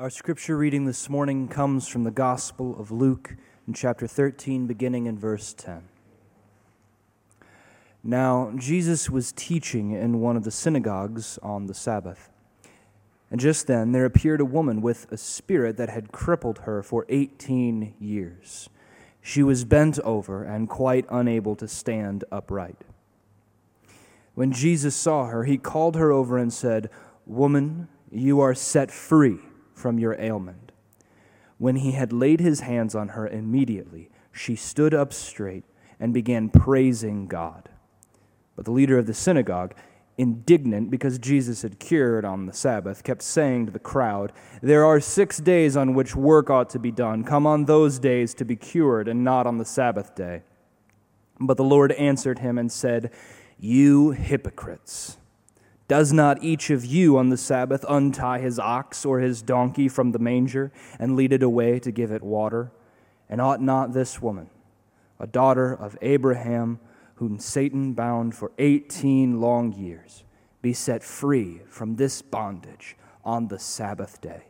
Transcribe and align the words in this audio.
Our 0.00 0.08
scripture 0.08 0.56
reading 0.56 0.86
this 0.86 1.10
morning 1.10 1.46
comes 1.46 1.86
from 1.86 2.04
the 2.04 2.10
Gospel 2.10 2.74
of 2.80 2.90
Luke 2.90 3.36
in 3.68 3.74
chapter 3.74 4.06
13, 4.06 4.66
beginning 4.66 5.04
in 5.04 5.18
verse 5.18 5.52
10. 5.52 5.82
Now, 8.02 8.50
Jesus 8.56 9.10
was 9.10 9.30
teaching 9.30 9.90
in 9.90 10.22
one 10.22 10.38
of 10.38 10.44
the 10.44 10.50
synagogues 10.50 11.38
on 11.42 11.66
the 11.66 11.74
Sabbath. 11.74 12.30
And 13.30 13.38
just 13.38 13.66
then 13.66 13.92
there 13.92 14.06
appeared 14.06 14.40
a 14.40 14.46
woman 14.46 14.80
with 14.80 15.06
a 15.12 15.18
spirit 15.18 15.76
that 15.76 15.90
had 15.90 16.12
crippled 16.12 16.60
her 16.60 16.82
for 16.82 17.04
18 17.10 17.92
years. 18.00 18.70
She 19.20 19.42
was 19.42 19.66
bent 19.66 19.98
over 19.98 20.42
and 20.42 20.66
quite 20.66 21.04
unable 21.10 21.56
to 21.56 21.68
stand 21.68 22.24
upright. 22.32 22.84
When 24.34 24.50
Jesus 24.50 24.96
saw 24.96 25.26
her, 25.26 25.44
he 25.44 25.58
called 25.58 25.96
her 25.96 26.10
over 26.10 26.38
and 26.38 26.50
said, 26.50 26.88
Woman, 27.26 27.88
you 28.10 28.40
are 28.40 28.54
set 28.54 28.90
free 28.90 29.40
from 29.80 29.98
your 29.98 30.14
ailment. 30.20 30.70
When 31.58 31.76
he 31.76 31.92
had 31.92 32.12
laid 32.12 32.40
his 32.40 32.60
hands 32.60 32.94
on 32.94 33.08
her 33.08 33.26
immediately, 33.26 34.10
she 34.32 34.54
stood 34.54 34.94
up 34.94 35.12
straight 35.12 35.64
and 35.98 36.14
began 36.14 36.48
praising 36.48 37.26
God. 37.26 37.68
But 38.56 38.64
the 38.64 38.70
leader 38.70 38.98
of 38.98 39.06
the 39.06 39.14
synagogue, 39.14 39.74
indignant 40.16 40.90
because 40.90 41.18
Jesus 41.18 41.62
had 41.62 41.78
cured 41.78 42.24
on 42.24 42.46
the 42.46 42.52
Sabbath, 42.52 43.02
kept 43.02 43.22
saying 43.22 43.66
to 43.66 43.72
the 43.72 43.78
crowd, 43.78 44.32
There 44.62 44.84
are 44.84 45.00
six 45.00 45.38
days 45.38 45.76
on 45.76 45.94
which 45.94 46.14
work 46.14 46.50
ought 46.50 46.70
to 46.70 46.78
be 46.78 46.90
done. 46.90 47.24
Come 47.24 47.46
on 47.46 47.64
those 47.64 47.98
days 47.98 48.34
to 48.34 48.44
be 48.44 48.56
cured, 48.56 49.08
and 49.08 49.24
not 49.24 49.46
on 49.46 49.58
the 49.58 49.64
Sabbath 49.64 50.14
day. 50.14 50.42
But 51.40 51.56
the 51.56 51.64
Lord 51.64 51.92
answered 51.92 52.40
him 52.40 52.58
and 52.58 52.70
said, 52.70 53.10
You 53.58 54.10
hypocrites! 54.10 55.16
Does 55.90 56.12
not 56.12 56.40
each 56.40 56.70
of 56.70 56.84
you 56.84 57.18
on 57.18 57.30
the 57.30 57.36
Sabbath 57.36 57.84
untie 57.88 58.38
his 58.38 58.60
ox 58.60 59.04
or 59.04 59.18
his 59.18 59.42
donkey 59.42 59.88
from 59.88 60.12
the 60.12 60.20
manger 60.20 60.70
and 61.00 61.16
lead 61.16 61.32
it 61.32 61.42
away 61.42 61.80
to 61.80 61.90
give 61.90 62.12
it 62.12 62.22
water? 62.22 62.70
And 63.28 63.40
ought 63.40 63.60
not 63.60 63.92
this 63.92 64.22
woman, 64.22 64.50
a 65.18 65.26
daughter 65.26 65.72
of 65.72 65.98
Abraham, 66.00 66.78
whom 67.16 67.40
Satan 67.40 67.94
bound 67.94 68.36
for 68.36 68.52
18 68.58 69.40
long 69.40 69.72
years, 69.72 70.22
be 70.62 70.72
set 70.72 71.02
free 71.02 71.62
from 71.66 71.96
this 71.96 72.22
bondage 72.22 72.96
on 73.24 73.48
the 73.48 73.58
Sabbath 73.58 74.20
day. 74.20 74.44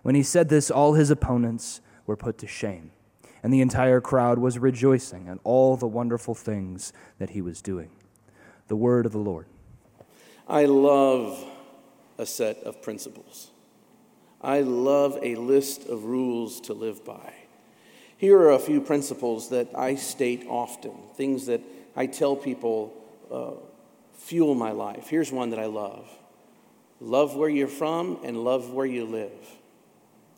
When 0.00 0.14
he 0.14 0.22
said 0.22 0.48
this, 0.48 0.70
all 0.70 0.94
his 0.94 1.10
opponents 1.10 1.82
were 2.06 2.16
put 2.16 2.38
to 2.38 2.46
shame, 2.46 2.92
and 3.42 3.52
the 3.52 3.60
entire 3.60 4.00
crowd 4.00 4.38
was 4.38 4.58
rejoicing 4.58 5.28
at 5.28 5.36
all 5.44 5.76
the 5.76 5.86
wonderful 5.86 6.34
things 6.34 6.94
that 7.18 7.30
he 7.30 7.42
was 7.42 7.60
doing. 7.60 7.90
The 8.68 8.76
word 8.76 9.04
of 9.04 9.12
the 9.12 9.18
Lord. 9.18 9.44
I 10.50 10.64
love 10.64 11.44
a 12.18 12.26
set 12.26 12.58
of 12.64 12.82
principles. 12.82 13.50
I 14.42 14.62
love 14.62 15.16
a 15.22 15.36
list 15.36 15.86
of 15.86 16.04
rules 16.04 16.60
to 16.62 16.74
live 16.74 17.04
by. 17.04 17.34
Here 18.16 18.36
are 18.36 18.50
a 18.50 18.58
few 18.58 18.80
principles 18.80 19.50
that 19.50 19.68
I 19.76 19.94
state 19.94 20.44
often, 20.48 20.92
things 21.14 21.46
that 21.46 21.60
I 21.94 22.06
tell 22.06 22.34
people 22.34 22.92
uh, 23.30 23.52
fuel 24.18 24.56
my 24.56 24.72
life. 24.72 25.06
Here's 25.08 25.30
one 25.30 25.50
that 25.50 25.60
I 25.60 25.66
love 25.66 26.08
love 27.00 27.34
where 27.34 27.48
you're 27.48 27.68
from 27.68 28.18
and 28.24 28.44
love 28.44 28.72
where 28.72 28.84
you 28.84 29.06
live. 29.06 29.30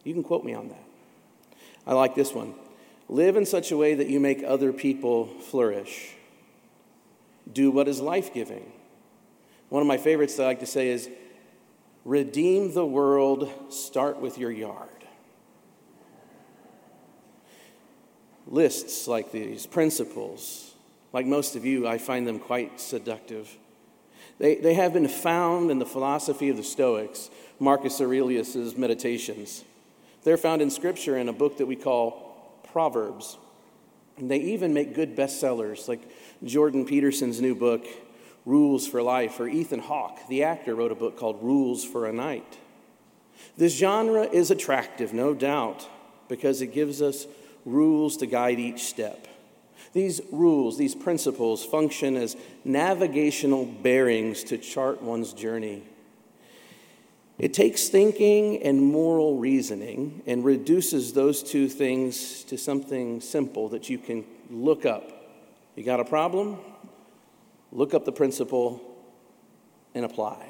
You 0.05 0.13
can 0.13 0.23
quote 0.23 0.45
me 0.45 0.53
on 0.53 0.69
that. 0.69 0.85
I 1.87 1.95
like 1.95 2.15
this 2.15 2.33
one 2.35 2.55
live 3.09 3.37
in 3.37 3.47
such 3.47 3.73
a 3.73 3.77
way 3.79 3.95
that 3.95 4.09
you 4.09 4.21
make 4.21 4.45
other 4.47 4.75
people 4.75 5.27
flourish. 5.27 6.15
Do 7.51 7.71
what 7.71 7.89
is 7.89 8.01
life 8.01 8.33
giving. 8.35 8.73
One 9.73 9.81
of 9.81 9.89
my 9.89 9.97
favorites 9.97 10.37
that 10.37 10.43
I 10.43 10.49
like 10.49 10.61
to 10.61 10.67
say 10.67 10.89
is 10.91 11.09
redeem 12.05 12.75
the 12.75 12.85
world, 12.85 13.51
start 13.71 14.21
with 14.21 14.37
your 14.37 14.51
yard. 14.51 14.89
lists 18.47 19.09
like 19.09 19.33
these, 19.33 19.67
principles, 19.67 20.75
like 21.15 21.25
most 21.25 21.57
of 21.57 21.65
you, 21.65 21.89
I 21.89 21.97
find 21.97 22.29
them 22.29 22.39
quite 22.39 22.83
seductive. 22.83 23.57
They, 24.39 24.57
they 24.57 24.75
have 24.75 24.93
been 24.93 25.09
found 25.09 25.71
in 25.71 25.79
the 25.79 25.87
philosophy 25.87 26.51
of 26.51 26.59
the 26.59 26.63
Stoics, 26.63 27.31
Marcus 27.59 27.99
Aurelius' 27.99 28.77
Meditations. 28.77 29.65
They're 30.23 30.37
found 30.37 30.61
in 30.61 30.71
Scripture 30.71 31.17
in 31.17 31.31
a 31.31 31.33
book 31.33 31.57
that 31.57 31.67
we 31.67 31.77
call 31.77 32.61
Proverbs. 32.73 33.39
And 34.19 34.31
they 34.31 34.39
even 34.39 34.75
make 34.75 34.95
good 34.95 35.17
bestsellers, 35.17 35.89
like 35.89 36.03
Jordan 36.45 36.85
Peterson's 36.85 37.41
new 37.41 37.55
book, 37.55 37.87
Rules 38.45 38.87
for 38.87 39.03
Life, 39.03 39.39
or 39.39 39.49
Ethan 39.49 39.81
Hawke, 39.81 40.19
the 40.29 40.43
actor, 40.43 40.75
wrote 40.75 40.93
a 40.93 40.97
book 40.97 41.17
called 41.17 41.43
Rules 41.43 41.85
for 41.85 42.07
a 42.07 42.13
Knight. 42.13 42.59
This 43.57 43.77
genre 43.77 44.23
is 44.25 44.51
attractive, 44.51 45.13
no 45.13 45.35
doubt, 45.35 45.89
because 46.29 46.61
it 46.61 46.69
gives 46.69 47.01
us 47.01 47.27
rules 47.65 48.17
to 48.19 48.27
guide 48.27 48.59
each 48.59 48.85
step. 48.85 49.29
These 49.93 50.21
rules, 50.33 50.79
these 50.79 50.95
principles, 50.95 51.65
function 51.65 52.17
as 52.17 52.37
navigational 52.65 53.67
bearings 53.67 54.43
to 54.45 54.59
chart 54.59 55.03
one's 55.03 55.33
journey. 55.33 55.83
It 57.39 57.55
takes 57.55 57.89
thinking 57.89 58.63
and 58.63 58.83
moral 58.83 59.39
reasoning 59.39 60.23
and 60.27 60.45
reduces 60.45 61.13
those 61.13 61.43
two 61.43 61.69
things 61.69 62.45
to 62.45 62.57
something 62.57 63.21
simple 63.21 63.69
that 63.71 63.91
you 63.91 63.99
can 63.99 64.25
look 64.51 64.87
up. 64.87 65.13
You 65.75 65.85
got 65.85 66.01
a 66.01 66.05
problem? 66.05 66.59
Look 67.73 67.95
up 67.95 68.05
the 68.05 68.13
principle 68.13 68.81
and 69.95 70.05
apply. 70.05 70.47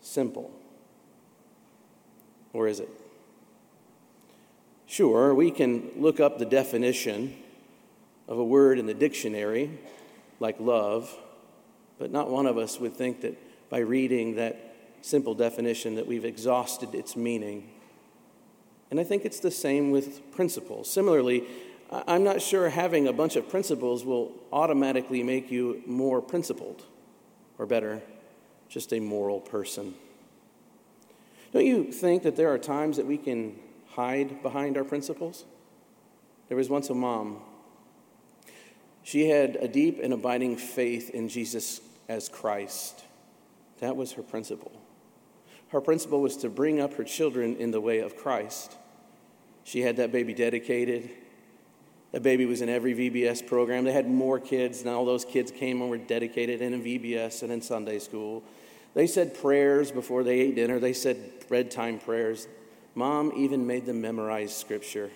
Simple. 0.00 0.50
Or 2.52 2.68
is 2.68 2.80
it? 2.80 2.88
Sure, 4.86 5.34
we 5.34 5.50
can 5.50 5.90
look 5.96 6.20
up 6.20 6.38
the 6.38 6.46
definition 6.46 7.34
of 8.26 8.38
a 8.38 8.44
word 8.44 8.78
in 8.78 8.86
the 8.86 8.94
dictionary, 8.94 9.78
like 10.40 10.60
love, 10.60 11.14
but 11.98 12.10
not 12.10 12.30
one 12.30 12.46
of 12.46 12.56
us 12.56 12.78
would 12.78 12.94
think 12.94 13.22
that 13.22 13.36
by 13.70 13.78
reading 13.78 14.36
that 14.36 14.74
simple 15.02 15.34
definition 15.34 15.94
that 15.96 16.06
we've 16.06 16.24
exhausted 16.24 16.94
its 16.94 17.16
meaning. 17.16 17.70
And 18.90 18.98
I 18.98 19.04
think 19.04 19.24
it's 19.24 19.40
the 19.40 19.50
same 19.50 19.90
with 19.90 20.30
principles. 20.32 20.90
Similarly, 20.90 21.44
I'm 21.90 22.22
not 22.22 22.42
sure 22.42 22.68
having 22.68 23.08
a 23.08 23.12
bunch 23.12 23.36
of 23.36 23.48
principles 23.48 24.04
will 24.04 24.32
automatically 24.52 25.22
make 25.22 25.50
you 25.50 25.82
more 25.86 26.20
principled, 26.20 26.84
or 27.58 27.66
better, 27.66 28.02
just 28.68 28.92
a 28.92 29.00
moral 29.00 29.40
person. 29.40 29.94
Don't 31.52 31.64
you 31.64 31.90
think 31.90 32.24
that 32.24 32.36
there 32.36 32.52
are 32.52 32.58
times 32.58 32.98
that 32.98 33.06
we 33.06 33.16
can 33.16 33.58
hide 33.90 34.42
behind 34.42 34.76
our 34.76 34.84
principles. 34.84 35.44
There 36.48 36.56
was 36.56 36.68
once 36.68 36.90
a 36.90 36.94
mom. 36.94 37.38
She 39.02 39.30
had 39.30 39.56
a 39.56 39.66
deep 39.66 39.98
and 40.02 40.12
abiding 40.12 40.56
faith 40.58 41.10
in 41.10 41.28
Jesus 41.28 41.80
as 42.08 42.28
Christ. 42.28 43.04
That 43.80 43.96
was 43.96 44.12
her 44.12 44.22
principle. 44.22 44.72
Her 45.68 45.80
principle 45.80 46.20
was 46.20 46.36
to 46.38 46.50
bring 46.50 46.80
up 46.80 46.94
her 46.94 47.04
children 47.04 47.56
in 47.56 47.70
the 47.70 47.80
way 47.80 47.98
of 48.00 48.16
Christ. 48.16 48.76
She 49.64 49.80
had 49.80 49.96
that 49.96 50.12
baby 50.12 50.34
dedicated. 50.34 51.10
That 52.12 52.22
baby 52.22 52.46
was 52.46 52.62
in 52.62 52.68
every 52.68 52.94
VBS 52.94 53.46
program. 53.46 53.84
They 53.84 53.92
had 53.92 54.08
more 54.08 54.40
kids, 54.40 54.80
and 54.80 54.88
all 54.88 55.04
those 55.04 55.24
kids 55.24 55.50
came 55.50 55.82
and 55.82 55.90
were 55.90 55.98
dedicated 55.98 56.62
in 56.62 56.74
a 56.74 56.78
VBS 56.78 57.42
and 57.42 57.52
in 57.52 57.60
Sunday 57.60 57.98
school. 57.98 58.42
They 58.94 59.06
said 59.06 59.38
prayers 59.38 59.90
before 59.90 60.22
they 60.22 60.40
ate 60.40 60.54
dinner. 60.54 60.78
They 60.78 60.94
said 60.94 61.48
bedtime 61.48 61.98
prayers. 61.98 62.48
Mom 62.94 63.32
even 63.36 63.66
made 63.66 63.84
them 63.84 64.00
memorize 64.00 64.56
scripture. 64.56 65.10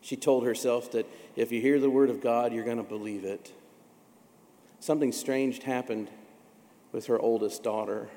She 0.00 0.16
told 0.16 0.44
herself 0.44 0.92
that 0.92 1.06
if 1.36 1.52
you 1.52 1.60
hear 1.60 1.78
the 1.78 1.90
word 1.90 2.10
of 2.10 2.20
God, 2.20 2.52
you're 2.52 2.64
going 2.64 2.76
to 2.76 2.82
believe 2.82 3.24
it. 3.24 3.52
Something 4.80 5.12
strange 5.12 5.62
happened 5.62 6.10
with 6.92 7.06
her 7.06 7.18
oldest 7.18 7.62
daughter. 7.62 8.08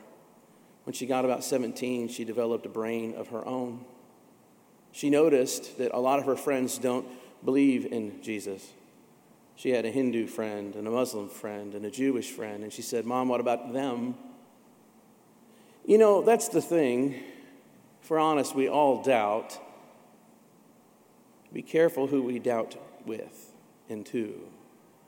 When 0.84 0.94
she 0.94 1.06
got 1.06 1.25
about 1.25 1.44
17, 1.44 2.08
she 2.08 2.24
developed 2.24 2.66
a 2.66 2.69
brain 2.69 3.14
of 3.16 3.30
her 3.30 3.46
own. 3.46 3.86
She 4.92 5.10
noticed 5.10 5.78
that 5.78 5.92
a 5.94 6.00
lot 6.00 6.19
of 6.19 6.25
her 6.25 6.36
friends 6.36 6.78
don't 6.78 7.07
believe 7.44 7.86
in 7.86 8.21
Jesus. 8.21 8.74
She 9.56 9.71
had 9.71 9.86
a 9.86 9.91
Hindu 9.91 10.27
friend 10.27 10.75
and 10.75 10.88
a 10.88 10.91
Muslim 10.91 11.30
friend 11.30 11.74
and 11.74 11.86
a 11.86 11.91
Jewish 11.91 12.31
friend, 12.31 12.63
and 12.63 12.71
she 12.71 12.81
said, 12.81 13.06
Mom, 13.06 13.27
what 13.27 13.39
about 13.39 13.74
them? 13.74 14.15
You 15.86 15.97
know, 15.97 16.21
that's 16.21 16.47
the 16.47 16.62
thing 16.62 17.21
if 18.01 18.09
we're 18.09 18.19
honest, 18.19 18.56
we 18.56 18.68
all 18.68 19.03
doubt. 19.03 19.59
Be 21.53 21.62
careful 21.62 22.07
who 22.07 22.24
we 22.24 22.39
doubt 22.39 22.75
with 23.06 23.53
and 23.89 24.06
to. 24.07 24.39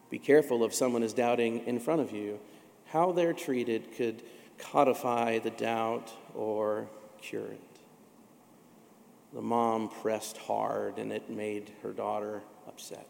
Be 0.10 0.20
careful 0.20 0.64
if 0.66 0.74
someone 0.74 1.04
is 1.04 1.14
doubting 1.14 1.66
in 1.66 1.80
front 1.80 2.02
of 2.02 2.12
you. 2.12 2.40
How 2.88 3.12
they're 3.12 3.34
treated 3.34 3.96
could 3.96 4.24
codify 4.58 5.40
the 5.40 5.50
doubt 5.50 6.12
or 6.36 6.88
cure 7.22 7.48
it. 7.48 7.71
The 9.34 9.42
mom 9.42 9.90
pressed 9.90 10.38
hard 10.38 10.98
and 10.98 11.12
it 11.12 11.30
made 11.30 11.72
her 11.84 11.92
daughter 11.92 12.42
upset. 12.68 13.08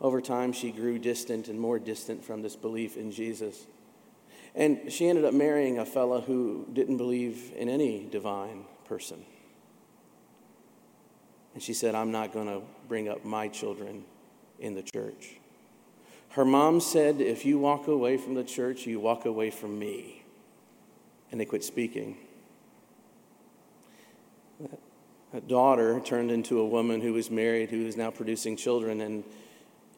Over 0.00 0.20
time, 0.20 0.52
she 0.52 0.70
grew 0.70 0.98
distant 0.98 1.48
and 1.48 1.60
more 1.60 1.78
distant 1.78 2.24
from 2.24 2.42
this 2.42 2.56
belief 2.56 2.96
in 2.96 3.10
Jesus. 3.12 3.66
And 4.54 4.90
she 4.90 5.08
ended 5.08 5.24
up 5.24 5.34
marrying 5.34 5.78
a 5.78 5.86
fellow 5.86 6.20
who 6.20 6.66
didn't 6.72 6.96
believe 6.96 7.52
in 7.56 7.68
any 7.68 8.06
divine 8.10 8.64
person. 8.86 9.24
And 11.54 11.62
she 11.62 11.74
said, 11.74 11.94
I'm 11.94 12.12
not 12.12 12.32
going 12.32 12.46
to 12.46 12.62
bring 12.88 13.08
up 13.08 13.24
my 13.24 13.48
children 13.48 14.04
in 14.58 14.74
the 14.74 14.82
church. 14.82 15.36
Her 16.30 16.44
mom 16.44 16.80
said, 16.80 17.20
If 17.20 17.44
you 17.44 17.58
walk 17.58 17.88
away 17.88 18.16
from 18.16 18.34
the 18.34 18.44
church, 18.44 18.86
you 18.86 19.00
walk 19.00 19.24
away 19.24 19.50
from 19.50 19.78
me. 19.78 20.24
And 21.30 21.40
they 21.40 21.44
quit 21.44 21.64
speaking. 21.64 22.16
Daughter 25.46 26.00
turned 26.00 26.30
into 26.30 26.58
a 26.58 26.66
woman 26.66 27.00
who 27.00 27.12
was 27.12 27.30
married, 27.30 27.70
who 27.70 27.86
is 27.86 27.96
now 27.96 28.10
producing 28.10 28.56
children. 28.56 29.00
And 29.00 29.24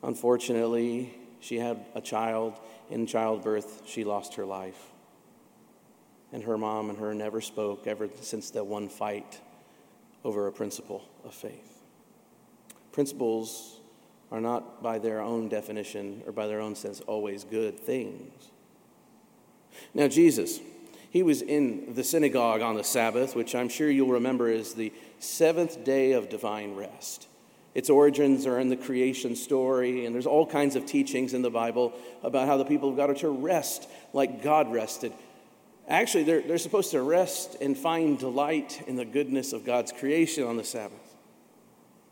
unfortunately, 0.03 1.15
she 1.41 1.59
had 1.59 1.85
a 1.95 2.01
child. 2.01 2.59
In 2.91 3.07
childbirth, 3.07 3.83
she 3.87 4.05
lost 4.05 4.35
her 4.35 4.45
life. 4.45 4.91
And 6.33 6.45
her 6.45 6.59
mom 6.59 6.91
and 6.91 6.99
her 6.99 7.15
never 7.15 7.41
spoke 7.41 7.87
ever 7.87 8.09
since 8.21 8.51
that 8.51 8.67
one 8.67 8.89
fight 8.89 9.41
over 10.25 10.47
a 10.47 10.53
principle 10.53 11.03
of 11.25 11.35
faith. 11.35 11.83
Principles 12.93 13.81
are 14.31 14.41
not, 14.41 14.83
by 14.83 14.99
their 14.99 15.21
own 15.21 15.49
definition 15.49 16.23
or 16.27 16.33
by 16.33 16.47
their 16.47 16.61
own 16.61 16.75
sense, 16.75 17.01
always 17.03 17.45
good 17.45 17.79
things. 17.79 18.51
Now, 19.95 20.09
Jesus, 20.09 20.61
he 21.11 21.23
was 21.23 21.43
in 21.43 21.95
the 21.95 22.05
synagogue 22.05 22.63
on 22.63 22.75
the 22.75 22.85
Sabbath, 22.85 23.37
which 23.37 23.55
I'm 23.55 23.69
sure 23.69 23.91
you'll 23.91 24.09
remember 24.09 24.49
is 24.49 24.75
the 24.75 24.93
seventh 25.23 25.85
day 25.85 26.13
of 26.13 26.29
divine 26.29 26.75
rest. 26.75 27.29
Its 27.75 27.89
origins 27.89 28.47
are 28.47 28.59
in 28.59 28.69
the 28.69 28.77
creation 28.77 29.35
story, 29.35 30.05
and 30.05 30.15
there's 30.15 30.27
all 30.27 30.47
kinds 30.47 30.77
of 30.77 30.85
teachings 30.85 31.33
in 31.33 31.41
the 31.41 31.51
Bible 31.51 31.93
about 32.23 32.47
how 32.47 32.59
the 32.59 32.65
people 32.65 32.91
of 32.91 32.97
God 32.97 33.09
are 33.09 33.15
to 33.15 33.31
rest 33.31 33.89
like 34.13 34.43
God 34.43 34.71
rested. 34.71 35.13
Actually, 35.89 36.25
they're, 36.25 36.43
they're 36.43 36.59
supposed 36.59 36.91
to 36.91 37.01
rest 37.03 37.57
and 37.61 37.77
find 37.77 38.19
delight 38.19 38.83
in 38.87 38.97
the 38.97 39.05
goodness 39.05 39.53
of 39.53 39.65
God's 39.65 39.91
creation 39.91 40.45
on 40.45 40.57
the 40.57 40.65
Sabbath. 40.65 41.15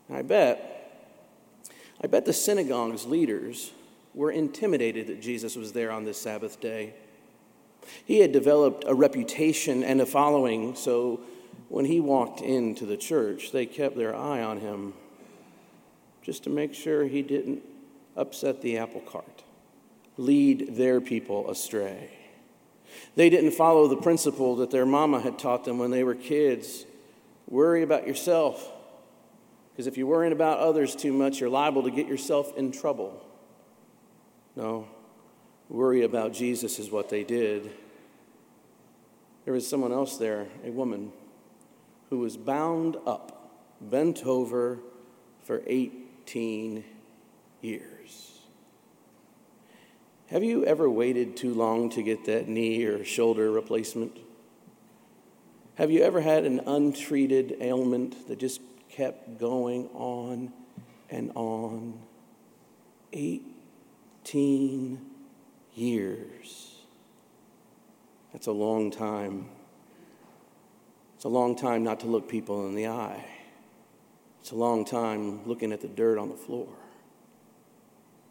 And 0.09 0.17
I 0.17 0.23
bet, 0.23 1.69
I 2.03 2.07
bet 2.07 2.25
the 2.25 2.33
synagogue's 2.33 3.05
leaders 3.05 3.71
were 4.13 4.31
intimidated 4.31 5.07
that 5.07 5.21
Jesus 5.21 5.55
was 5.55 5.73
there 5.73 5.91
on 5.91 6.03
this 6.03 6.19
Sabbath 6.19 6.59
day. 6.59 6.93
He 8.05 8.19
had 8.19 8.31
developed 8.31 8.83
a 8.87 8.93
reputation 8.93 9.83
and 9.83 10.01
a 10.01 10.05
following, 10.05 10.75
so 10.75 11.21
when 11.71 11.85
he 11.85 12.01
walked 12.01 12.41
into 12.41 12.85
the 12.85 12.97
church, 12.97 13.53
they 13.53 13.65
kept 13.65 13.95
their 13.95 14.13
eye 14.13 14.43
on 14.43 14.59
him 14.59 14.93
just 16.21 16.43
to 16.43 16.49
make 16.49 16.73
sure 16.73 17.05
he 17.05 17.21
didn't 17.21 17.63
upset 18.17 18.61
the 18.61 18.77
apple 18.77 18.99
cart, 18.99 19.43
lead 20.17 20.75
their 20.75 20.99
people 20.99 21.49
astray. 21.49 22.11
They 23.15 23.29
didn't 23.29 23.51
follow 23.51 23.87
the 23.87 23.95
principle 23.95 24.57
that 24.57 24.69
their 24.69 24.85
mama 24.85 25.21
had 25.21 25.39
taught 25.39 25.63
them 25.63 25.77
when 25.77 25.91
they 25.91 26.03
were 26.03 26.13
kids 26.13 26.85
worry 27.47 27.83
about 27.83 28.05
yourself. 28.05 28.69
Because 29.71 29.87
if 29.87 29.97
you're 29.97 30.07
worrying 30.07 30.33
about 30.33 30.59
others 30.59 30.93
too 30.93 31.13
much, 31.13 31.39
you're 31.39 31.49
liable 31.49 31.83
to 31.83 31.91
get 31.91 32.05
yourself 32.05 32.51
in 32.57 32.73
trouble. 32.73 33.25
No, 34.57 34.89
worry 35.69 36.03
about 36.03 36.33
Jesus 36.33 36.79
is 36.79 36.91
what 36.91 37.07
they 37.07 37.23
did. 37.23 37.71
There 39.45 39.53
was 39.53 39.65
someone 39.65 39.93
else 39.93 40.17
there, 40.17 40.47
a 40.65 40.69
woman, 40.69 41.13
who 42.11 42.19
was 42.19 42.37
bound 42.37 42.97
up, 43.07 43.55
bent 43.79 44.25
over 44.25 44.79
for 45.43 45.63
18 45.65 46.83
years. 47.61 48.41
Have 50.27 50.43
you 50.43 50.65
ever 50.65 50.89
waited 50.89 51.37
too 51.37 51.53
long 51.53 51.89
to 51.91 52.03
get 52.03 52.25
that 52.25 52.49
knee 52.49 52.83
or 52.83 53.05
shoulder 53.05 53.49
replacement? 53.49 54.19
Have 55.75 55.89
you 55.89 56.03
ever 56.03 56.19
had 56.19 56.43
an 56.43 56.59
untreated 56.67 57.55
ailment 57.61 58.27
that 58.27 58.39
just 58.39 58.59
kept 58.89 59.39
going 59.39 59.87
on 59.93 60.51
and 61.09 61.31
on? 61.33 61.97
18 63.13 64.99
years. 65.75 66.75
That's 68.33 68.47
a 68.47 68.51
long 68.51 68.91
time. 68.91 69.47
It's 71.21 71.25
a 71.27 71.29
long 71.29 71.55
time 71.55 71.83
not 71.83 71.99
to 71.99 72.07
look 72.07 72.27
people 72.27 72.65
in 72.67 72.73
the 72.73 72.87
eye. 72.87 73.23
It's 74.39 74.49
a 74.49 74.55
long 74.55 74.83
time 74.83 75.45
looking 75.45 75.71
at 75.71 75.79
the 75.79 75.87
dirt 75.87 76.17
on 76.17 76.29
the 76.29 76.35
floor. 76.35 76.67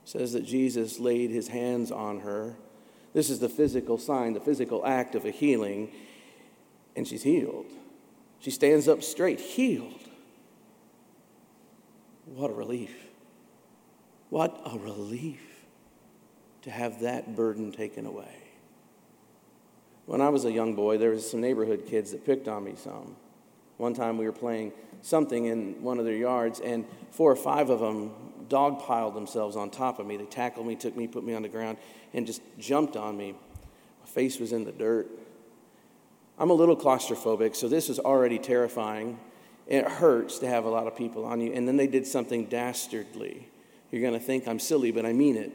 It 0.02 0.08
says 0.08 0.32
that 0.32 0.44
Jesus 0.44 0.98
laid 0.98 1.30
his 1.30 1.46
hands 1.46 1.92
on 1.92 2.18
her. 2.18 2.56
This 3.14 3.30
is 3.30 3.38
the 3.38 3.48
physical 3.48 3.96
sign, 3.96 4.32
the 4.32 4.40
physical 4.40 4.84
act 4.84 5.14
of 5.14 5.24
a 5.24 5.30
healing, 5.30 5.92
and 6.96 7.06
she's 7.06 7.22
healed. 7.22 7.66
She 8.40 8.50
stands 8.50 8.88
up 8.88 9.04
straight, 9.04 9.38
healed. 9.38 10.08
What 12.26 12.50
a 12.50 12.54
relief. 12.54 12.96
What 14.30 14.60
a 14.66 14.76
relief 14.76 15.64
to 16.62 16.72
have 16.72 17.02
that 17.02 17.36
burden 17.36 17.70
taken 17.70 18.04
away. 18.04 18.49
When 20.10 20.20
I 20.20 20.28
was 20.28 20.44
a 20.44 20.50
young 20.50 20.74
boy, 20.74 20.98
there 20.98 21.10
was 21.10 21.30
some 21.30 21.40
neighborhood 21.40 21.86
kids 21.86 22.10
that 22.10 22.26
picked 22.26 22.48
on 22.48 22.64
me 22.64 22.72
some. 22.74 23.14
One 23.76 23.94
time 23.94 24.18
we 24.18 24.24
were 24.24 24.32
playing 24.32 24.72
something 25.02 25.44
in 25.44 25.80
one 25.84 26.00
of 26.00 26.04
their 26.04 26.16
yards, 26.16 26.58
and 26.58 26.84
four 27.12 27.30
or 27.30 27.36
five 27.36 27.70
of 27.70 27.78
them 27.78 28.10
dog 28.48 28.80
piled 28.80 29.14
themselves 29.14 29.54
on 29.54 29.70
top 29.70 30.00
of 30.00 30.06
me. 30.06 30.16
They 30.16 30.24
tackled 30.24 30.66
me, 30.66 30.74
took 30.74 30.96
me, 30.96 31.06
put 31.06 31.22
me 31.22 31.32
on 31.32 31.42
the 31.42 31.48
ground, 31.48 31.78
and 32.12 32.26
just 32.26 32.42
jumped 32.58 32.96
on 32.96 33.16
me. 33.16 33.36
My 34.00 34.06
face 34.06 34.40
was 34.40 34.50
in 34.50 34.64
the 34.64 34.72
dirt. 34.72 35.08
I'm 36.40 36.50
a 36.50 36.54
little 36.54 36.76
claustrophobic, 36.76 37.54
so 37.54 37.68
this 37.68 37.88
is 37.88 38.00
already 38.00 38.40
terrifying. 38.40 39.16
It 39.68 39.86
hurts 39.86 40.40
to 40.40 40.48
have 40.48 40.64
a 40.64 40.70
lot 40.70 40.88
of 40.88 40.96
people 40.96 41.24
on 41.24 41.40
you. 41.40 41.52
And 41.52 41.68
then 41.68 41.76
they 41.76 41.86
did 41.86 42.04
something 42.04 42.46
dastardly. 42.46 43.46
You're 43.92 44.02
going 44.02 44.14
to 44.14 44.18
think 44.18 44.48
I'm 44.48 44.58
silly, 44.58 44.90
but 44.90 45.06
I 45.06 45.12
mean 45.12 45.36
it. 45.36 45.52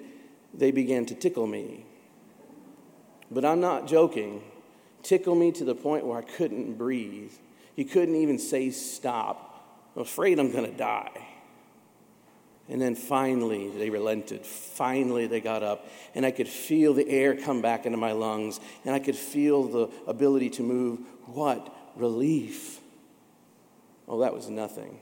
They 0.58 0.72
began 0.72 1.06
to 1.08 1.14
tickle 1.14 1.46
me. 1.46 1.86
But 3.32 3.46
I'm 3.46 3.60
not 3.60 3.88
joking. 3.88 4.44
Tickle 5.04 5.36
me 5.36 5.52
to 5.54 5.66
the 5.66 5.76
point 5.76 6.06
where 6.06 6.18
I 6.18 6.22
couldn't 6.22 6.78
breathe. 6.78 7.34
You 7.76 7.86
couldn't 7.86 8.16
even 8.16 8.40
say 8.40 8.70
stop. 8.72 9.92
I'm 9.96 10.02
afraid 10.02 10.40
I'm 10.40 10.52
going 10.52 10.70
to 10.70 10.78
die. 10.78 11.28
And 12.68 12.82
then 12.82 12.96
finally, 12.96 13.70
they 13.70 13.90
relented. 13.90 14.46
Finally, 14.46 15.28
they 15.28 15.40
got 15.40 15.62
up, 15.62 15.88
and 16.16 16.26
I 16.26 16.32
could 16.32 16.48
feel 16.48 16.96
the 16.96 17.08
air 17.08 17.36
come 17.36 17.62
back 17.62 17.86
into 17.86 17.98
my 17.98 18.12
lungs, 18.12 18.60
and 18.84 18.96
I 18.96 19.00
could 19.00 19.16
feel 19.16 19.64
the 19.64 19.90
ability 20.08 20.50
to 20.52 20.64
move. 20.64 21.00
What 21.26 21.76
relief! 21.96 22.80
Oh, 24.08 24.22
that 24.22 24.34
was 24.34 24.50
nothing. 24.50 25.00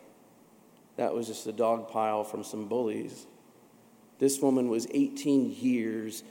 That 0.97 1.13
was 1.13 1.27
just 1.27 1.47
a 1.47 1.53
dog 1.53 1.89
pile 1.89 2.25
from 2.25 2.43
some 2.43 2.67
bullies. 2.67 3.25
This 4.19 4.39
woman 4.39 4.67
was 4.67 4.85
18 4.91 5.55
years 5.55 6.23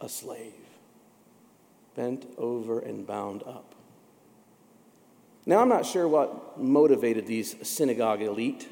a 0.00 0.08
slave 0.08 0.61
bent 1.94 2.26
over 2.38 2.78
and 2.78 3.06
bound 3.06 3.42
up. 3.42 3.74
Now, 5.44 5.60
I'm 5.60 5.68
not 5.68 5.84
sure 5.84 6.06
what 6.06 6.60
motivated 6.60 7.26
these 7.26 7.56
synagogue 7.66 8.22
elite 8.22 8.68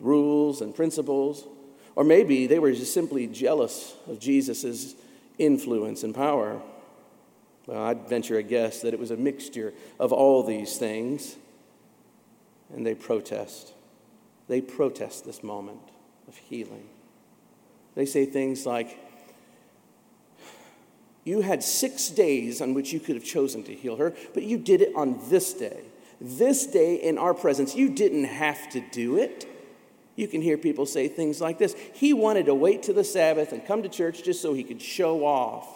rules 0.00 0.60
and 0.60 0.74
principles, 0.74 1.44
or 1.94 2.04
maybe 2.04 2.46
they 2.46 2.58
were 2.58 2.72
just 2.72 2.94
simply 2.94 3.26
jealous 3.26 3.94
of 4.06 4.18
Jesus' 4.18 4.94
influence 5.38 6.02
and 6.02 6.14
power. 6.14 6.60
Well, 7.66 7.82
I'd 7.82 8.08
venture 8.08 8.38
a 8.38 8.42
guess 8.42 8.80
that 8.80 8.94
it 8.94 9.00
was 9.00 9.10
a 9.10 9.16
mixture 9.16 9.74
of 9.98 10.12
all 10.12 10.42
these 10.42 10.78
things, 10.78 11.36
and 12.74 12.86
they 12.86 12.94
protest. 12.94 13.74
They 14.48 14.62
protest 14.62 15.26
this 15.26 15.42
moment 15.42 15.82
of 16.26 16.36
healing. 16.36 16.88
They 17.94 18.06
say 18.06 18.24
things 18.24 18.64
like, 18.64 18.98
you 21.24 21.40
had 21.40 21.62
six 21.62 22.08
days 22.08 22.60
on 22.60 22.74
which 22.74 22.92
you 22.92 23.00
could 23.00 23.14
have 23.14 23.24
chosen 23.24 23.62
to 23.64 23.74
heal 23.74 23.96
her, 23.96 24.14
but 24.34 24.42
you 24.42 24.58
did 24.58 24.80
it 24.80 24.92
on 24.94 25.20
this 25.28 25.52
day. 25.52 25.82
This 26.20 26.66
day 26.66 26.96
in 26.96 27.18
our 27.18 27.34
presence, 27.34 27.76
you 27.76 27.90
didn't 27.90 28.24
have 28.24 28.70
to 28.70 28.80
do 28.80 29.18
it. 29.18 29.46
You 30.16 30.26
can 30.26 30.42
hear 30.42 30.58
people 30.58 30.84
say 30.84 31.06
things 31.06 31.40
like 31.40 31.58
this 31.58 31.76
He 31.94 32.12
wanted 32.12 32.46
to 32.46 32.54
wait 32.54 32.82
to 32.84 32.92
the 32.92 33.04
Sabbath 33.04 33.52
and 33.52 33.64
come 33.64 33.82
to 33.84 33.88
church 33.88 34.24
just 34.24 34.42
so 34.42 34.52
he 34.52 34.64
could 34.64 34.82
show 34.82 35.24
off. 35.24 35.68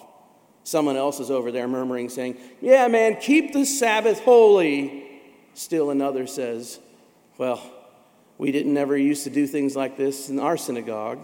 Someone 0.64 0.96
else 0.96 1.20
is 1.20 1.30
over 1.30 1.52
there 1.52 1.68
murmuring, 1.68 2.08
saying, 2.08 2.37
Yeah, 2.61 2.88
man, 2.88 3.16
keep 3.20 3.52
the 3.52 3.64
Sabbath 3.64 4.20
holy. 4.20 5.20
Still 5.54 5.90
another 5.90 6.26
says, 6.26 6.80
Well, 7.38 7.62
we 8.38 8.50
didn't 8.50 8.76
ever 8.76 8.96
used 8.96 9.25
to 9.25 9.30
do 9.30 9.46
things 9.46 9.76
like 9.76 9.96
this 9.96 10.28
in 10.28 10.40
our 10.40 10.56
synagogue. 10.56 11.20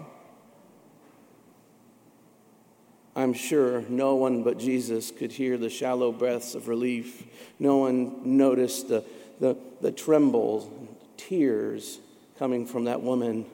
I'm 3.15 3.33
sure 3.33 3.83
no 3.89 4.15
one 4.15 4.43
but 4.43 4.59
Jesus 4.59 5.11
could 5.11 5.31
hear 5.31 5.57
the 5.57 5.69
shallow 5.69 6.11
breaths 6.11 6.55
of 6.55 6.67
relief. 6.67 7.23
No 7.59 7.77
one 7.77 8.37
noticed 8.37 8.87
the, 8.87 9.03
the, 9.39 9.57
the 9.81 9.91
trembles, 9.91 10.69
tears 11.17 11.99
coming 12.37 12.65
from 12.65 12.85
that 12.85 13.01
woman 13.01 13.45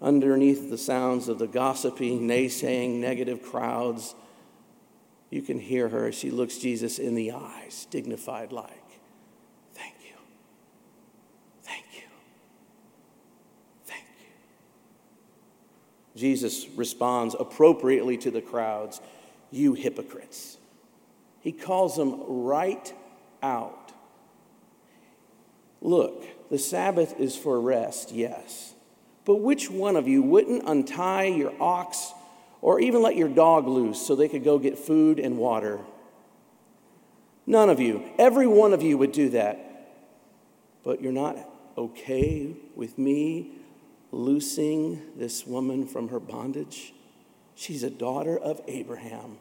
underneath 0.00 0.70
the 0.70 0.78
sounds 0.78 1.28
of 1.28 1.38
the 1.38 1.46
gossipy, 1.46 2.18
naysaying, 2.18 3.00
negative 3.00 3.42
crowds. 3.42 4.14
You 5.30 5.42
can 5.42 5.58
hear 5.58 5.88
her 5.88 6.12
she 6.12 6.30
looks 6.30 6.58
Jesus 6.58 6.98
in 6.98 7.14
the 7.14 7.32
eyes, 7.32 7.86
dignified 7.90 8.52
like. 8.52 8.70
Thank 9.74 9.94
you. 10.02 10.14
Thank 11.62 11.84
you. 11.92 12.08
Thank 13.84 14.04
you. 14.20 14.26
Jesus 16.16 16.66
responds 16.74 17.36
appropriately 17.38 18.16
to 18.18 18.30
the 18.30 18.40
crowds, 18.40 19.00
You 19.50 19.74
hypocrites. 19.74 20.56
He 21.40 21.52
calls 21.52 21.96
them 21.96 22.22
right 22.26 22.92
out. 23.42 23.92
Look, 25.80 26.50
the 26.50 26.58
Sabbath 26.58 27.20
is 27.20 27.36
for 27.36 27.60
rest, 27.60 28.10
yes. 28.10 28.74
But 29.24 29.36
which 29.36 29.70
one 29.70 29.94
of 29.94 30.08
you 30.08 30.22
wouldn't 30.22 30.66
untie 30.66 31.26
your 31.26 31.52
ox 31.60 32.12
or 32.62 32.80
even 32.80 33.02
let 33.02 33.16
your 33.16 33.28
dog 33.28 33.68
loose 33.68 34.04
so 34.04 34.16
they 34.16 34.28
could 34.28 34.42
go 34.42 34.58
get 34.58 34.78
food 34.78 35.20
and 35.20 35.36
water? 35.36 35.80
None 37.46 37.68
of 37.68 37.78
you, 37.78 38.02
every 38.18 38.46
one 38.46 38.72
of 38.72 38.82
you 38.82 38.98
would 38.98 39.12
do 39.12 39.28
that. 39.30 39.60
But 40.82 41.02
you're 41.02 41.12
not 41.12 41.36
okay 41.76 42.56
with 42.74 42.96
me 42.96 43.52
loosing 44.12 45.00
this 45.16 45.46
woman 45.46 45.86
from 45.86 46.08
her 46.08 46.20
bondage? 46.20 46.92
She's 47.54 47.82
a 47.82 47.90
daughter 47.90 48.38
of 48.38 48.60
Abraham. 48.68 49.38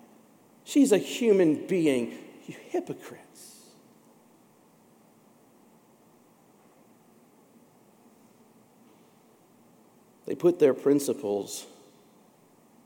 She's 0.63 0.91
a 0.91 0.98
human 0.98 1.67
being. 1.67 2.17
You 2.48 2.55
hypocrites. 2.69 3.55
They 10.25 10.36
put 10.36 10.60
their 10.60 10.74
principles 10.74 11.65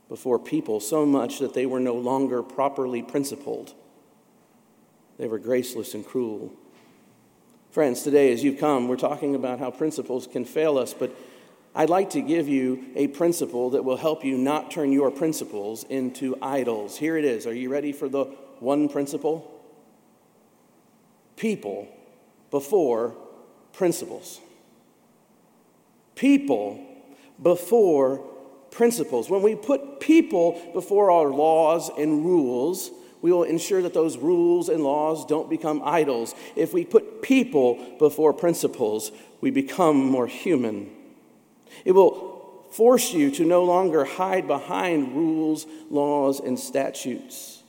before 0.08 0.38
people 0.38 0.80
so 0.80 1.06
much 1.06 1.38
that 1.38 1.54
they 1.54 1.66
were 1.66 1.80
no 1.80 1.94
longer 1.94 2.42
properly 2.42 3.02
principled. 3.02 3.74
They 5.18 5.28
were 5.28 5.38
graceless 5.38 5.94
and 5.94 6.04
cruel. 6.04 6.52
Friends, 7.70 8.02
today 8.02 8.32
as 8.32 8.42
you 8.42 8.54
come, 8.54 8.88
we're 8.88 8.96
talking 8.96 9.34
about 9.34 9.60
how 9.60 9.70
principles 9.70 10.26
can 10.26 10.44
fail 10.44 10.76
us, 10.76 10.92
but 10.92 11.14
I'd 11.74 11.90
like 11.90 12.10
to 12.10 12.20
give 12.20 12.48
you 12.48 12.84
a 12.96 13.06
principle 13.08 13.70
that 13.70 13.84
will 13.84 13.96
help 13.96 14.24
you 14.24 14.36
not 14.36 14.70
turn 14.70 14.92
your 14.92 15.10
principles 15.10 15.84
into 15.84 16.36
idols. 16.42 16.96
Here 16.96 17.16
it 17.16 17.24
is. 17.24 17.46
Are 17.46 17.54
you 17.54 17.70
ready 17.70 17.92
for 17.92 18.08
the 18.08 18.24
one 18.58 18.88
principle? 18.88 19.62
People 21.36 21.88
before 22.50 23.14
principles. 23.72 24.40
People 26.16 26.84
before 27.40 28.18
principles. 28.70 29.30
When 29.30 29.42
we 29.42 29.54
put 29.54 30.00
people 30.00 30.60
before 30.72 31.10
our 31.10 31.28
laws 31.28 31.88
and 31.96 32.24
rules, 32.24 32.90
we 33.22 33.30
will 33.30 33.44
ensure 33.44 33.82
that 33.82 33.94
those 33.94 34.16
rules 34.18 34.68
and 34.68 34.82
laws 34.82 35.24
don't 35.24 35.48
become 35.48 35.82
idols. 35.84 36.34
If 36.56 36.72
we 36.72 36.84
put 36.84 37.22
people 37.22 37.96
before 37.98 38.32
principles, 38.32 39.12
we 39.40 39.50
become 39.50 39.96
more 39.96 40.26
human. 40.26 40.90
It 41.84 41.92
will 41.92 42.66
force 42.70 43.12
you 43.12 43.30
to 43.32 43.44
no 43.44 43.64
longer 43.64 44.04
hide 44.04 44.46
behind 44.46 45.14
rules, 45.14 45.66
laws, 45.90 46.40
and 46.40 46.58
statutes, 46.58 47.62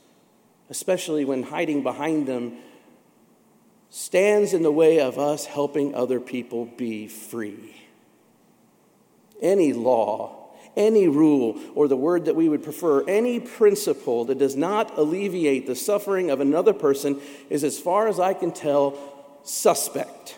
especially 0.69 1.25
when 1.25 1.43
hiding 1.43 1.83
behind 1.83 2.27
them 2.27 2.57
stands 3.89 4.53
in 4.53 4.63
the 4.63 4.71
way 4.71 4.99
of 4.99 5.17
us 5.19 5.45
helping 5.45 5.93
other 5.95 6.19
people 6.19 6.65
be 6.77 7.07
free 7.07 7.75
any 9.41 9.73
law, 9.73 10.35
any 10.77 11.07
rule, 11.07 11.59
or 11.75 11.87
the 11.87 11.97
word 11.97 12.25
that 12.25 12.35
we 12.35 12.47
would 12.47 12.63
prefer, 12.63 13.03
any 13.07 13.39
principle 13.39 14.25
that 14.25 14.37
does 14.37 14.55
not 14.55 14.97
alleviate 14.97 15.67
the 15.67 15.75
suffering 15.75 16.29
of 16.29 16.39
another 16.39 16.73
person 16.73 17.19
is, 17.49 17.63
as 17.63 17.79
far 17.79 18.07
as 18.07 18.19
I 18.19 18.33
can 18.33 18.51
tell, 18.51 18.97
suspect. 19.43 20.37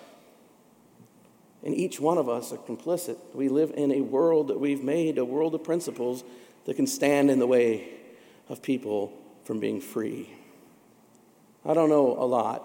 And 1.64 1.74
each 1.74 2.00
one 2.00 2.18
of 2.18 2.28
us 2.28 2.52
are 2.52 2.58
complicit. 2.58 3.18
We 3.34 3.48
live 3.48 3.72
in 3.76 3.92
a 3.92 4.02
world 4.02 4.50
that 4.50 4.60
we've 4.60 4.84
made, 4.84 5.18
a 5.18 5.26
world 5.26 5.56
of 5.56 5.64
principles 5.64 6.24
that 6.66 6.76
can 6.76 6.88
stand 6.88 7.32
in 7.32 7.40
the 7.40 7.48
way 7.48 7.90
of 8.50 8.62
people 8.62 9.14
from 9.46 9.60
being 9.60 9.80
free. 9.80 10.30
I 11.66 11.74
don't 11.74 11.90
know 11.90 12.18
a 12.18 12.26
lot, 12.26 12.62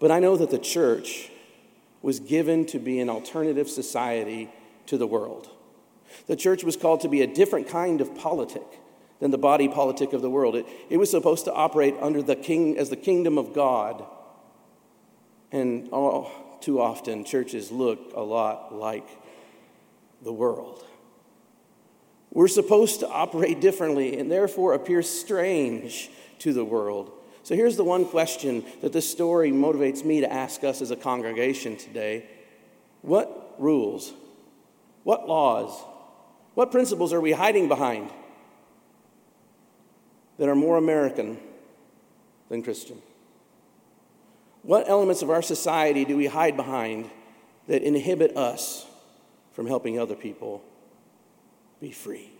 but 0.00 0.10
I 0.10 0.20
know 0.20 0.36
that 0.36 0.50
the 0.50 0.58
church 0.58 1.30
was 2.00 2.20
given 2.20 2.64
to 2.66 2.78
be 2.78 3.00
an 3.00 3.10
alternative 3.10 3.68
society 3.68 4.50
to 4.86 4.96
the 4.96 5.06
world. 5.06 5.50
The 6.26 6.36
church 6.36 6.64
was 6.64 6.76
called 6.76 7.02
to 7.02 7.08
be 7.08 7.20
a 7.20 7.26
different 7.26 7.68
kind 7.68 8.00
of 8.00 8.14
politic 8.16 8.66
than 9.20 9.30
the 9.30 9.38
body 9.38 9.68
politic 9.68 10.14
of 10.14 10.22
the 10.22 10.30
world. 10.30 10.54
It, 10.54 10.66
it 10.88 10.96
was 10.96 11.10
supposed 11.10 11.44
to 11.44 11.52
operate 11.52 11.94
under 12.00 12.22
the 12.22 12.36
king 12.36 12.78
as 12.78 12.88
the 12.88 12.96
kingdom 12.96 13.36
of 13.36 13.52
God. 13.52 14.04
And 15.52 15.88
all 15.90 16.47
too 16.60 16.80
often, 16.80 17.24
churches 17.24 17.70
look 17.70 18.12
a 18.14 18.20
lot 18.20 18.74
like 18.74 19.06
the 20.22 20.32
world. 20.32 20.84
We're 22.30 22.48
supposed 22.48 23.00
to 23.00 23.08
operate 23.08 23.60
differently 23.60 24.18
and 24.18 24.30
therefore 24.30 24.74
appear 24.74 25.02
strange 25.02 26.10
to 26.40 26.52
the 26.52 26.64
world. 26.64 27.12
So 27.42 27.54
here's 27.54 27.76
the 27.76 27.84
one 27.84 28.04
question 28.04 28.64
that 28.82 28.92
this 28.92 29.10
story 29.10 29.50
motivates 29.50 30.04
me 30.04 30.20
to 30.20 30.32
ask 30.32 30.64
us 30.64 30.82
as 30.82 30.90
a 30.90 30.96
congregation 30.96 31.76
today 31.76 32.26
What 33.00 33.54
rules 33.58 34.12
what 35.08 35.26
laws, 35.26 35.72
what 36.52 36.70
principles 36.70 37.14
are 37.14 37.20
we 37.22 37.32
hiding 37.32 37.66
behind 37.66 38.10
that 40.36 40.50
are 40.50 40.54
more 40.54 40.76
American 40.76 41.38
than 42.50 42.62
Christian? 42.62 43.00
What 44.68 44.86
elements 44.86 45.22
of 45.22 45.30
our 45.30 45.40
society 45.40 46.04
do 46.04 46.14
we 46.14 46.26
hide 46.26 46.54
behind 46.54 47.08
that 47.68 47.82
inhibit 47.82 48.36
us 48.36 48.84
from 49.54 49.66
helping 49.66 49.98
other 49.98 50.14
people 50.14 50.62
be 51.80 51.90
free? 51.90 52.30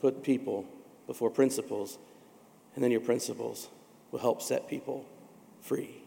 Put 0.00 0.24
people 0.24 0.66
before 1.06 1.30
principles, 1.30 1.98
and 2.74 2.82
then 2.82 2.90
your 2.90 3.00
principles 3.00 3.68
will 4.10 4.18
help 4.18 4.42
set 4.42 4.68
people 4.68 5.06
free. 5.60 6.02